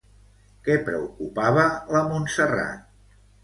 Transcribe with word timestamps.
Què 0.67 0.77
preocupava 0.87 1.67
la 1.95 2.05
Montserrat? 2.11 2.93